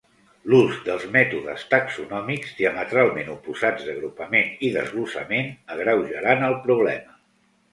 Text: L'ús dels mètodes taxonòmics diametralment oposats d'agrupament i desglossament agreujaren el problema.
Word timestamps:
L'ús 0.51 0.77
dels 0.85 1.03
mètodes 1.15 1.65
taxonòmics 1.73 2.55
diametralment 2.61 3.29
oposats 3.35 3.85
d'agrupament 3.91 4.51
i 4.69 4.73
desglossament 4.79 5.53
agreujaren 5.77 6.47
el 6.49 6.59
problema. 6.69 7.19